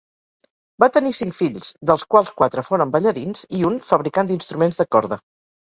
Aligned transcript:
Va 0.83 0.87
tenir 0.95 1.13
cinc 1.17 1.37
fills, 1.41 1.67
dels 1.91 2.07
quals 2.15 2.33
quatre 2.41 2.65
foren 2.71 2.95
ballarins 2.97 3.47
i 3.61 3.63
un 3.73 3.79
fabricant 3.93 4.35
d'instruments 4.35 4.85
de 4.85 4.91
corda. 4.99 5.25